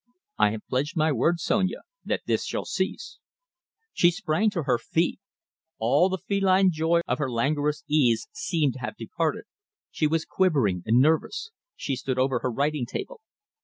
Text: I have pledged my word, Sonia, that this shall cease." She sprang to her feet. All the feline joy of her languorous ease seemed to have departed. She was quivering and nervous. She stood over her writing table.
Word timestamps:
I 0.39 0.49
have 0.49 0.65
pledged 0.67 0.97
my 0.97 1.11
word, 1.11 1.39
Sonia, 1.39 1.83
that 2.03 2.23
this 2.25 2.43
shall 2.43 2.65
cease." 2.65 3.19
She 3.93 4.09
sprang 4.09 4.49
to 4.49 4.63
her 4.63 4.79
feet. 4.79 5.19
All 5.77 6.09
the 6.09 6.17
feline 6.17 6.71
joy 6.71 7.01
of 7.07 7.19
her 7.19 7.29
languorous 7.29 7.83
ease 7.87 8.27
seemed 8.31 8.73
to 8.73 8.79
have 8.79 8.97
departed. 8.97 9.43
She 9.91 10.07
was 10.07 10.25
quivering 10.25 10.81
and 10.87 10.99
nervous. 10.99 11.51
She 11.75 11.95
stood 11.95 12.17
over 12.17 12.39
her 12.39 12.49
writing 12.49 12.87
table. 12.87 13.21